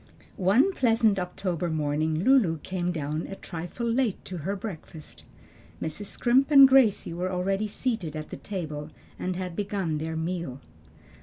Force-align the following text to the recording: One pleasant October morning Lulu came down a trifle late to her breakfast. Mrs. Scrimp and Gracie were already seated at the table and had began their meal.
One 0.37 0.73
pleasant 0.73 1.19
October 1.19 1.67
morning 1.67 2.23
Lulu 2.23 2.57
came 2.63 2.91
down 2.91 3.27
a 3.27 3.35
trifle 3.35 3.85
late 3.85 4.25
to 4.25 4.37
her 4.37 4.55
breakfast. 4.55 5.25
Mrs. 5.79 6.05
Scrimp 6.05 6.49
and 6.49 6.67
Gracie 6.67 7.13
were 7.13 7.31
already 7.31 7.67
seated 7.67 8.15
at 8.15 8.31
the 8.31 8.37
table 8.37 8.89
and 9.19 9.35
had 9.35 9.55
began 9.55 9.99
their 9.99 10.15
meal. 10.15 10.59